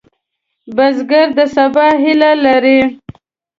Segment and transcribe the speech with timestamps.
[0.75, 2.79] بزګر د سبا هیله لري